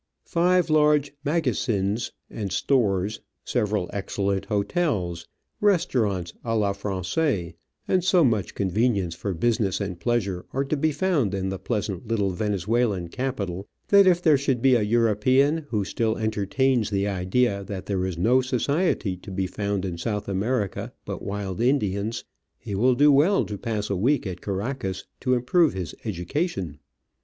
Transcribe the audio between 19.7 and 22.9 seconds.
in South America but wild Indians, he